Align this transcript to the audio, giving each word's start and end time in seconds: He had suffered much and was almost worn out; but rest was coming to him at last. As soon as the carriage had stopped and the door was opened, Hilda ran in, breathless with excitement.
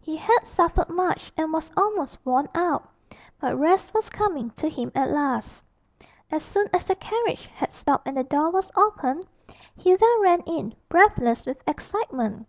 He 0.00 0.14
had 0.18 0.44
suffered 0.46 0.88
much 0.88 1.32
and 1.36 1.52
was 1.52 1.68
almost 1.76 2.16
worn 2.24 2.48
out; 2.54 2.88
but 3.40 3.58
rest 3.58 3.92
was 3.92 4.08
coming 4.08 4.50
to 4.50 4.68
him 4.68 4.92
at 4.94 5.10
last. 5.10 5.64
As 6.30 6.44
soon 6.44 6.68
as 6.72 6.84
the 6.84 6.94
carriage 6.94 7.46
had 7.48 7.72
stopped 7.72 8.06
and 8.06 8.16
the 8.16 8.22
door 8.22 8.50
was 8.50 8.70
opened, 8.76 9.26
Hilda 9.76 10.06
ran 10.22 10.42
in, 10.42 10.76
breathless 10.88 11.44
with 11.44 11.60
excitement. 11.66 12.46